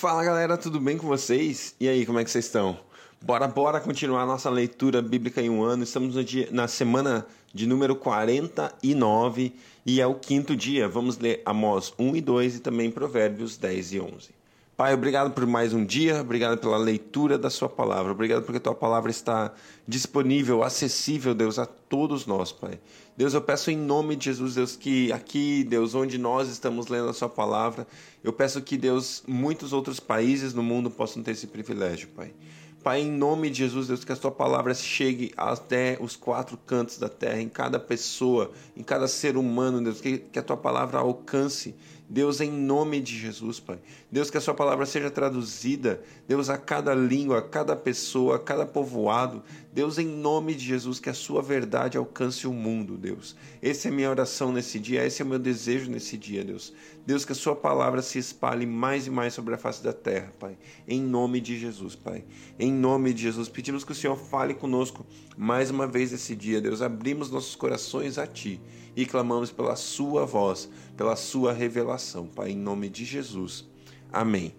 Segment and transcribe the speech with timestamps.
[0.00, 1.74] Fala galera, tudo bem com vocês?
[1.80, 2.78] E aí, como é que vocês estão?
[3.20, 5.82] Bora, bora continuar nossa leitura bíblica em um ano.
[5.82, 9.52] Estamos dia, na semana de número 49
[9.84, 10.88] e é o quinto dia.
[10.88, 14.37] Vamos ler Amós 1 e 2 e também Provérbios 10 e 11.
[14.78, 18.76] Pai, obrigado por mais um dia, obrigado pela leitura da Sua palavra, obrigado porque Tua
[18.76, 19.52] palavra está
[19.88, 22.78] disponível, acessível, Deus, a todos nós, Pai.
[23.16, 27.08] Deus, eu peço em nome de Jesus, Deus, que aqui, Deus, onde nós estamos lendo
[27.08, 27.88] a Sua palavra,
[28.22, 32.32] eu peço que, Deus, muitos outros países no mundo possam ter esse privilégio, Pai.
[32.80, 36.98] Pai, em nome de Jesus, Deus, que a tua palavra chegue até os quatro cantos
[36.98, 41.00] da terra, em cada pessoa, em cada ser humano, Deus, que, que a tua palavra
[41.00, 41.74] alcance,
[42.08, 43.78] Deus, em nome de Jesus, Pai.
[44.10, 48.38] Deus, que a sua palavra seja traduzida, Deus, a cada língua, a cada pessoa, a
[48.38, 49.42] cada povoado.
[49.78, 53.36] Deus, em nome de Jesus, que a sua verdade alcance o mundo, Deus.
[53.62, 56.72] Essa é a minha oração nesse dia, esse é o meu desejo nesse dia, Deus.
[57.06, 60.34] Deus, que a sua palavra se espalhe mais e mais sobre a face da terra,
[60.36, 60.58] Pai.
[60.88, 62.24] Em nome de Jesus, Pai.
[62.58, 66.60] Em nome de Jesus, pedimos que o Senhor fale conosco mais uma vez esse dia,
[66.60, 66.82] Deus.
[66.82, 68.60] Abrimos nossos corações a Ti
[68.96, 73.64] e clamamos pela Sua voz, pela Sua revelação, Pai, em nome de Jesus.
[74.12, 74.56] Amém.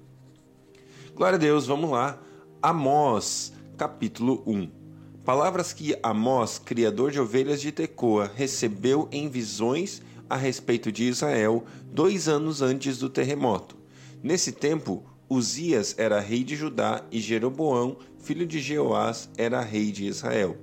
[1.14, 2.22] Glória a Deus, vamos lá.
[2.62, 4.79] Amós, capítulo 1.
[5.30, 11.66] Palavras que Amós, criador de ovelhas de Tecoa, recebeu em visões a respeito de Israel
[11.86, 13.78] dois anos antes do terremoto.
[14.24, 20.08] Nesse tempo, Uzias era rei de Judá e Jeroboão, filho de Jeoás, era rei de
[20.08, 20.58] Israel.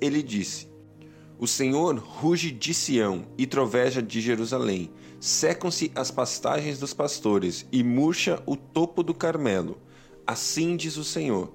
[0.00, 0.66] Ele disse:
[1.38, 4.90] o Senhor ruge de Sião e troveja de Jerusalém.
[5.20, 9.76] Secam-se as pastagens dos pastores e murcha o topo do Carmelo.
[10.26, 11.52] Assim diz o Senhor: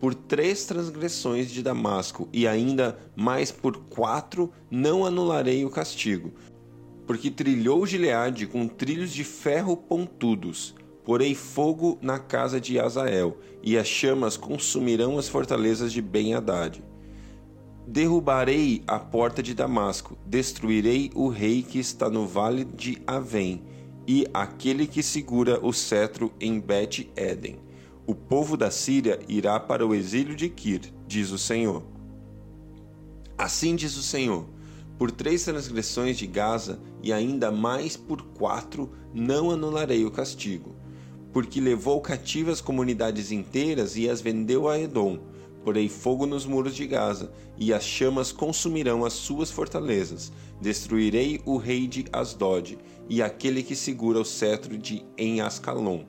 [0.00, 6.32] Por três transgressões de Damasco e ainda mais por quatro não anularei o castigo.
[7.06, 10.74] Porque trilhou Gileade com trilhos de ferro pontudos.
[11.04, 16.82] Porei fogo na casa de Azael, e as chamas consumirão as fortalezas de Ben-Hadad.
[17.86, 23.62] Derrubarei a porta de Damasco, destruirei o rei que está no vale de Avém
[24.06, 27.58] e aquele que segura o cetro em Bet-Eden.
[28.10, 31.80] O povo da Síria irá para o exílio de Kir, diz o Senhor.
[33.38, 34.46] Assim diz o Senhor:
[34.98, 40.74] por três transgressões de Gaza e ainda mais por quatro não anularei o castigo,
[41.32, 45.20] porque levou cativas comunidades inteiras e as vendeu a Edom
[45.64, 50.32] Porei fogo nos muros de Gaza, e as chamas consumirão as suas fortalezas.
[50.60, 52.78] Destruirei o rei de Asdod,
[53.08, 56.04] e aquele que segura o cetro de em Ascalon.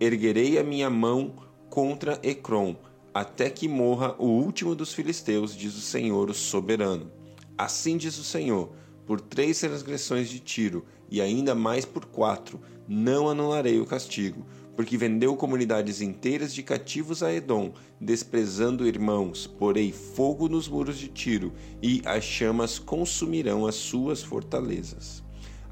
[0.00, 1.34] Erguerei a minha mão
[1.68, 2.76] contra Ecrom,
[3.12, 7.10] até que morra o último dos filisteus, diz o Senhor, o soberano.
[7.56, 8.70] Assim diz o Senhor:
[9.06, 14.44] por três transgressões de Tiro, e ainda mais por quatro, não anularei o castigo
[14.78, 21.08] porque vendeu comunidades inteiras de cativos a Edom, desprezando irmãos, porei fogo nos muros de
[21.08, 25.20] Tiro, e as chamas consumirão as suas fortalezas.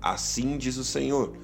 [0.02, 1.36] Assim diz o Senhor: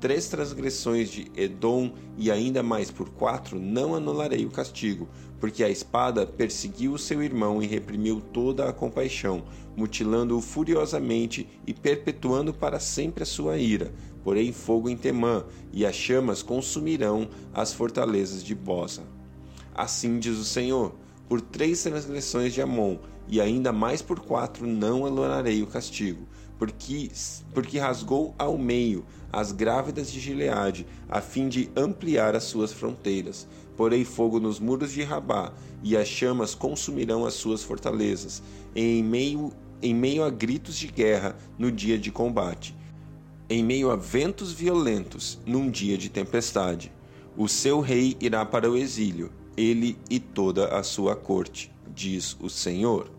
[0.00, 5.08] três transgressões de Edom e ainda mais por quatro, não anularei o castigo,
[5.40, 9.44] porque a espada perseguiu o seu irmão e reprimiu toda a compaixão,
[9.76, 13.92] mutilando-o furiosamente e perpetuando para sempre a sua ira.
[14.22, 19.02] Porém, fogo em Temã, e as chamas consumirão as fortalezas de Bosa.
[19.74, 20.94] Assim diz o Senhor:
[21.28, 22.96] por três transgressões de Amon,
[23.28, 26.26] e ainda mais por quatro, não anularei o castigo
[26.58, 27.10] porque,
[27.52, 33.46] porque rasgou ao meio as grávidas de Gileade, a fim de ampliar as suas fronteiras.
[33.76, 35.52] Porei fogo nos muros de Rabá,
[35.82, 38.42] e as chamas consumirão as suas fortalezas,
[38.74, 39.52] em meio,
[39.82, 42.74] em meio a gritos de guerra no dia de combate,
[43.48, 46.90] em meio a ventos violentos num dia de tempestade.
[47.36, 52.48] O seu rei irá para o exílio, ele e toda a sua corte, diz o
[52.48, 53.15] Senhor.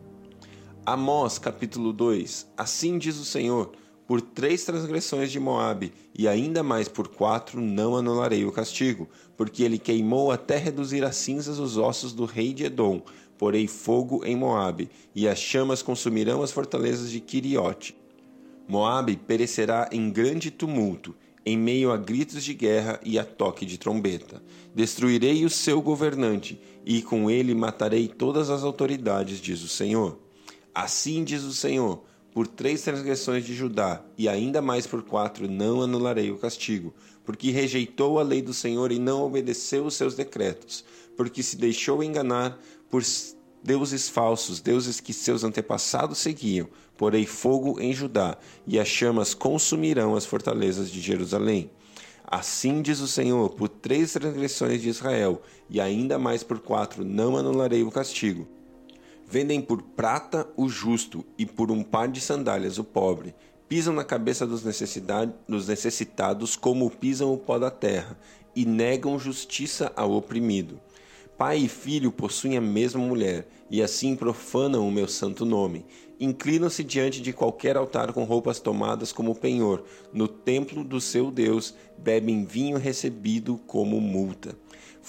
[0.89, 3.73] Amós capítulo 2 Assim diz o Senhor:
[4.07, 9.05] Por três transgressões de Moabe, e ainda mais por quatro, não anularei o castigo,
[9.35, 13.01] porque ele queimou até reduzir a cinzas os ossos do rei de Edom.
[13.37, 17.93] Porei fogo em Moabe, e as chamas consumirão as fortalezas de Quiriote.
[18.65, 21.13] Moabe perecerá em grande tumulto,
[21.45, 24.41] em meio a gritos de guerra e a toque de trombeta.
[24.73, 30.25] Destruirei o seu governante, e com ele matarei todas as autoridades, diz o Senhor.
[30.77, 35.81] Assim diz o Senhor: por três transgressões de Judá, e ainda mais por quatro, não
[35.81, 36.93] anularei o castigo,
[37.25, 40.85] porque rejeitou a lei do Senhor e não obedeceu os seus decretos,
[41.15, 42.59] porque se deixou enganar
[42.91, 43.01] por
[43.63, 46.69] deuses falsos, deuses que seus antepassados seguiam.
[46.95, 48.37] Porei fogo em Judá,
[48.67, 51.71] e as chamas consumirão as fortalezas de Jerusalém.
[52.23, 55.41] Assim diz o Senhor: por três transgressões de Israel,
[55.71, 58.47] e ainda mais por quatro, não anularei o castigo.
[59.29, 63.35] Vendem por prata o justo, e por um par de sandálias o pobre.
[63.67, 64.63] Pisam na cabeça dos,
[65.45, 68.17] dos necessitados como pisam o pó da terra,
[68.55, 70.79] e negam justiça ao oprimido.
[71.37, 75.85] Pai e filho possuem a mesma mulher, e assim profanam o meu santo nome.
[76.19, 79.83] Inclinam-se diante de qualquer altar com roupas tomadas como penhor.
[80.13, 84.55] No templo do seu Deus, bebem vinho recebido como multa.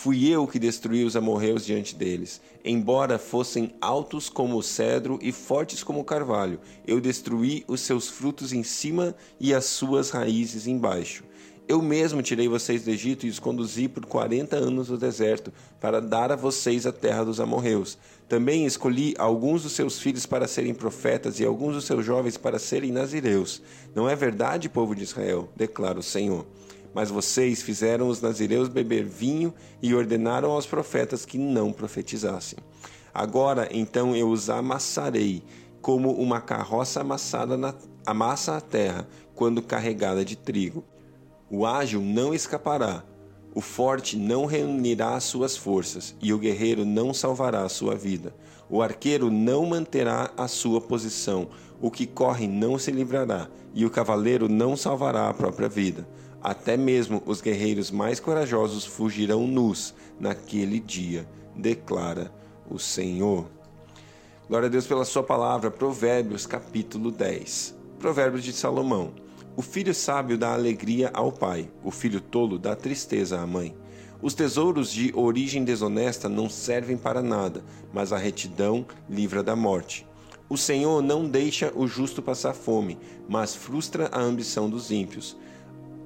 [0.01, 2.41] Fui eu que destruí os amorreus diante deles.
[2.65, 8.09] Embora fossem altos como o cedro e fortes como o carvalho, eu destruí os seus
[8.09, 11.25] frutos em cima e as suas raízes embaixo.
[11.67, 16.01] Eu mesmo tirei vocês do Egito e os conduzi por quarenta anos no deserto, para
[16.01, 17.99] dar a vocês a terra dos amorreus.
[18.29, 22.61] Também escolhi alguns dos seus filhos para serem profetas e alguns dos seus jovens para
[22.61, 23.61] serem nazireus.
[23.97, 25.49] Não é verdade, povo de Israel?
[25.57, 26.47] declara o Senhor.
[26.95, 29.53] Mas vocês fizeram os nazireus beber vinho
[29.83, 32.59] e ordenaram aos profetas que não profetizassem.
[33.13, 35.43] Agora, então, eu os amassarei,
[35.81, 37.75] como uma carroça amassada na,
[38.05, 40.85] amassa a terra, quando carregada de trigo.
[41.51, 43.05] O ágil não escapará,
[43.55, 48.35] o forte não reunirá as suas forças, e o guerreiro não salvará a sua vida.
[48.69, 51.49] O arqueiro não manterá a sua posição,
[51.81, 56.07] o que corre não se livrará, e o cavaleiro não salvará a própria vida.
[56.43, 62.33] Até mesmo os guerreiros mais corajosos fugirão nus naquele dia, declara
[62.71, 63.47] o Senhor.
[64.49, 67.77] Glória a Deus pela sua palavra, Provérbios capítulo 10.
[67.99, 69.13] Provérbios de Salomão.
[69.57, 73.77] O filho sábio dá alegria ao pai, o filho tolo dá tristeza à mãe.
[74.23, 80.07] Os tesouros de origem desonesta não servem para nada, mas a retidão livra da morte.
[80.49, 82.99] O Senhor não deixa o justo passar fome,
[83.29, 85.37] mas frustra a ambição dos ímpios.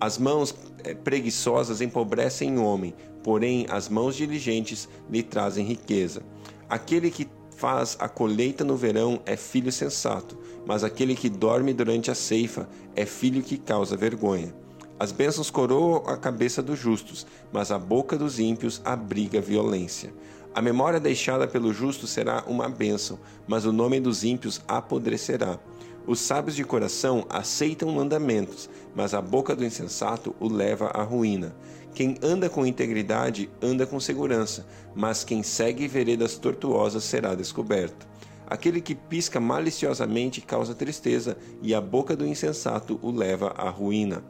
[0.03, 0.53] As mãos
[0.83, 6.25] eh, preguiçosas empobrecem o homem, porém as mãos diligentes lhe trazem riqueza.
[6.69, 12.11] Aquele que faz a colheita no verão é filho sensato, mas aquele que dorme durante
[12.11, 14.53] a ceifa é filho que causa vergonha.
[14.99, 20.13] As bênçãos coroam a cabeça dos justos, mas a boca dos ímpios abriga violência.
[20.53, 25.61] A memória deixada pelo justo será uma bênção, mas o nome dos ímpios apodrecerá.
[26.05, 31.55] Os sábios de coração aceitam mandamentos, mas a boca do insensato o leva à ruína.
[31.95, 34.67] Quem anda com integridade anda com segurança,
[34.97, 38.09] mas quem segue veredas tortuosas será descoberto.
[38.49, 44.25] Aquele que pisca maliciosamente causa tristeza, e a boca do insensato o leva à ruína.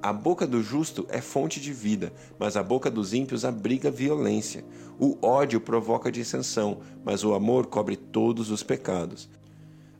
[0.00, 4.64] A boca do justo é fonte de vida, mas a boca dos ímpios abriga violência.
[5.00, 9.28] O ódio provoca dissensão, mas o amor cobre todos os pecados.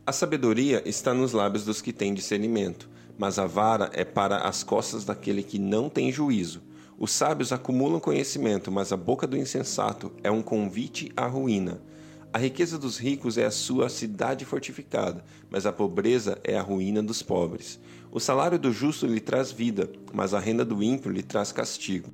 [0.08, 2.88] A sabedoria está nos lábios dos que têm discernimento,
[3.18, 6.62] mas a vara é para as costas daquele que não tem juízo.
[6.98, 11.82] Os sábios acumulam conhecimento, mas a boca do insensato é um convite à ruína.
[12.32, 17.02] A riqueza dos ricos é a sua cidade fortificada, mas a pobreza é a ruína
[17.02, 17.78] dos pobres.
[18.10, 22.10] O salário do justo lhe traz vida, mas a renda do ímpio lhe traz castigo.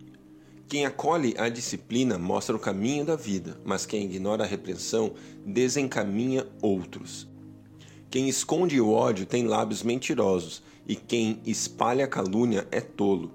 [0.67, 5.13] Quem acolhe a disciplina mostra o caminho da vida, mas quem ignora a repreensão
[5.47, 7.33] desencaminha outros.
[8.15, 13.33] Quem esconde o ódio tem lábios mentirosos, e quem espalha calúnia é tolo.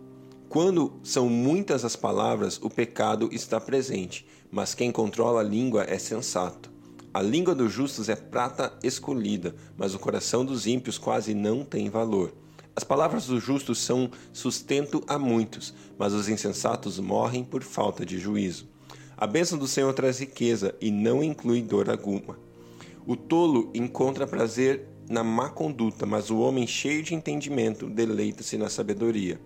[0.47, 5.99] Quando são muitas as palavras, o pecado está presente, mas quem controla a língua é
[5.99, 6.71] sensato.
[7.13, 11.89] A língua dos justos é prata escolhida, mas o coração dos ímpios quase não tem
[11.89, 12.33] valor.
[12.73, 18.18] As palavras dos justos são sustento a muitos, mas os insensatos morrem por falta de
[18.18, 18.65] juízo.
[19.18, 22.47] A bênção do Senhor traz riqueza e não inclui dor alguma.
[23.06, 28.69] O tolo encontra prazer na má conduta, mas o homem cheio de entendimento deleita-se na
[28.69, 29.39] sabedoria.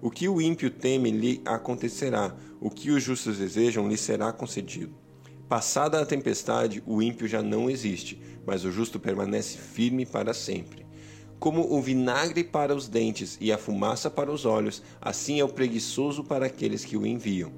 [0.00, 4.94] O que o ímpio teme lhe acontecerá, o que os justos desejam lhe será concedido.
[5.48, 10.86] Passada a tempestade, o ímpio já não existe, mas o justo permanece firme para sempre.
[11.38, 15.48] Como o vinagre para os dentes e a fumaça para os olhos, assim é o
[15.48, 17.50] preguiçoso para aqueles que o enviam.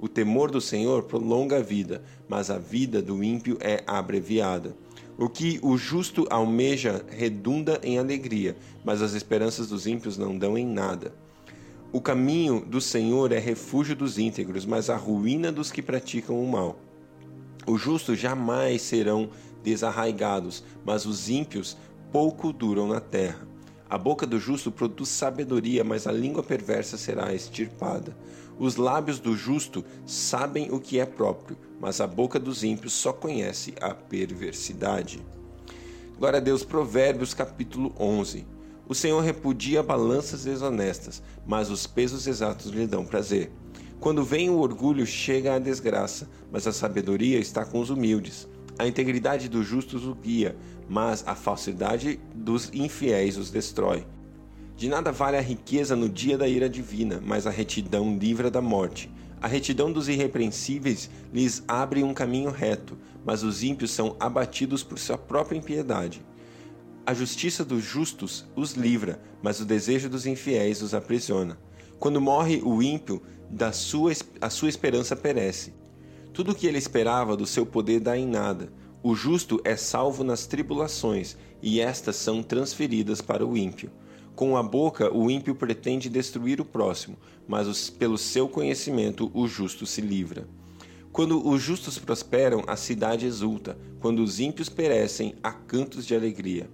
[0.00, 4.76] O temor do Senhor prolonga a vida, mas a vida do ímpio é abreviada.
[5.18, 10.56] O que o justo almeja redunda em alegria, mas as esperanças dos ímpios não dão
[10.56, 11.12] em nada.
[11.92, 16.48] O caminho do Senhor é refúgio dos íntegros, mas a ruína dos que praticam o
[16.48, 16.78] mal.
[17.66, 19.30] Os justos jamais serão
[19.64, 21.76] desarraigados, mas os ímpios
[22.12, 23.48] pouco duram na terra.
[23.90, 28.14] A boca do justo produz sabedoria, mas a língua perversa será extirpada.
[28.58, 33.14] Os lábios do justo sabem o que é próprio, mas a boca dos ímpios só
[33.14, 35.24] conhece a perversidade.
[36.18, 38.46] Glória a Deus, Provérbios capítulo 11.
[38.86, 43.50] O Senhor repudia balanças desonestas, mas os pesos exatos lhe dão prazer.
[44.00, 48.46] Quando vem o orgulho, chega a desgraça, mas a sabedoria está com os humildes.
[48.78, 50.56] A integridade dos justos o guia,
[50.88, 54.06] mas a falsidade dos infiéis os destrói.
[54.76, 58.62] De nada vale a riqueza no dia da ira divina, mas a retidão livra da
[58.62, 59.10] morte.
[59.40, 64.98] A retidão dos irrepreensíveis lhes abre um caminho reto, mas os ímpios são abatidos por
[64.98, 66.24] sua própria impiedade.
[67.04, 71.58] A justiça dos justos os livra, mas o desejo dos infiéis os aprisiona.
[71.98, 75.72] Quando morre o ímpio, da sua, a sua esperança perece.
[76.32, 78.70] Tudo o que ele esperava do seu poder dá em nada.
[79.08, 83.90] O justo é salvo nas tribulações, e estas são transferidas para o ímpio.
[84.36, 87.16] Com a boca, o ímpio pretende destruir o próximo,
[87.48, 90.46] mas pelo seu conhecimento o justo se livra.
[91.10, 93.78] Quando os justos prosperam, a cidade exulta.
[93.98, 96.68] Quando os ímpios perecem, há cantos de alegria.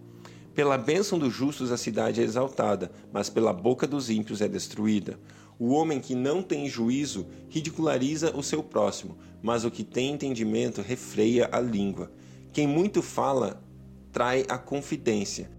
[0.56, 5.20] Pela bênção dos justos a cidade é exaltada, mas pela boca dos ímpios é destruída.
[5.58, 10.82] O homem que não tem juízo ridiculariza o seu próximo, mas o que tem entendimento
[10.82, 12.10] refreia a língua.
[12.52, 13.62] Quem muito fala
[14.10, 15.50] trai a confidência,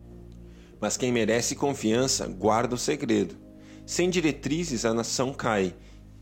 [0.80, 3.36] mas quem merece confiança guarda o segredo.
[3.86, 5.76] Sem diretrizes a nação cai.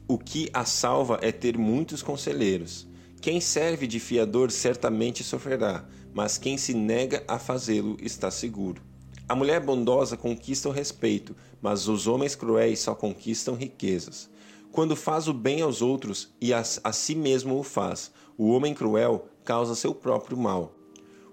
[0.07, 2.87] O que a salva é ter muitos conselheiros.
[3.21, 8.81] Quem serve de fiador certamente sofrerá, mas quem se nega a fazê-lo está seguro.
[9.27, 14.29] A mulher bondosa conquista o respeito, mas os homens cruéis só conquistam riquezas.
[14.69, 18.73] Quando faz o bem aos outros e a, a si mesmo o faz, o homem
[18.73, 20.73] cruel causa seu próprio mal.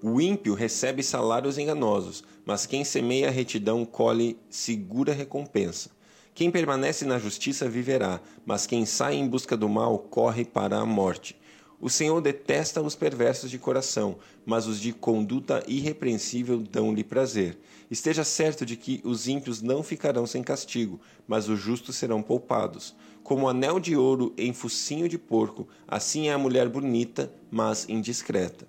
[0.00, 5.90] O ímpio recebe salários enganosos, mas quem semeia a retidão colhe segura recompensa.
[6.32, 10.87] Quem permanece na justiça viverá, mas quem sai em busca do mal corre para a
[10.87, 11.39] morte.
[11.80, 17.58] O Senhor detesta os perversos de coração, mas os de conduta irrepreensível dão-lhe prazer.
[17.90, 22.94] Esteja certo de que os ímpios não ficarão sem castigo, mas os justos serão poupados.
[23.22, 28.68] Como anel de ouro em focinho de porco, assim é a mulher bonita, mas indiscreta.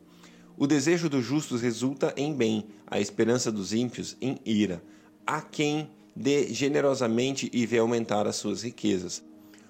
[0.58, 4.82] O desejo dos justos resulta em bem, a esperança dos ímpios em ira.
[5.28, 9.22] Há quem dê generosamente e vê aumentar as suas riquezas.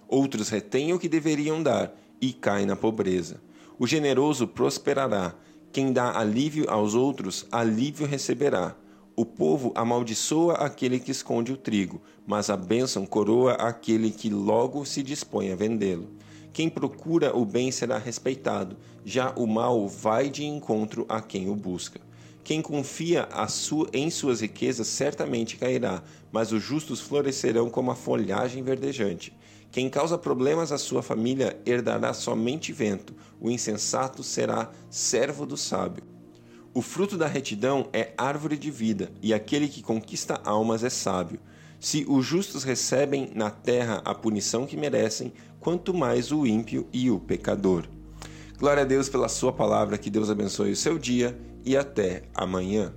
[0.07, 3.41] Outros retêm o que deveriam dar e cai na pobreza.
[3.79, 5.33] O generoso prosperará.
[5.73, 8.75] Quem dá alívio aos outros, alívio receberá.
[9.15, 14.85] O povo amaldiçoa aquele que esconde o trigo, mas a bênção coroa aquele que logo
[14.85, 16.09] se dispõe a vendê-lo.
[16.53, 21.55] Quem procura o bem será respeitado, já o mal vai de encontro a quem o
[21.55, 21.99] busca.
[22.43, 28.63] Quem confia sua, em suas riquezas certamente cairá, mas os justos florescerão como a folhagem
[28.63, 29.33] verdejante.
[29.71, 36.03] Quem causa problemas à sua família herdará somente vento, o insensato será servo do sábio.
[36.73, 41.39] O fruto da retidão é árvore de vida, e aquele que conquista almas é sábio.
[41.79, 47.09] Se os justos recebem na terra a punição que merecem, quanto mais o ímpio e
[47.09, 47.85] o pecador.
[48.57, 52.93] Glória a Deus pela Sua palavra, que Deus abençoe o seu dia e até amanhã.